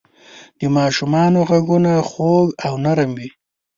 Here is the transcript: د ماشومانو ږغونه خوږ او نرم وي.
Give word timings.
د 0.59 0.61
ماشومانو 0.77 1.39
ږغونه 1.49 1.91
خوږ 2.09 2.47
او 2.65 2.73
نرم 2.85 3.11
وي. 3.17 3.29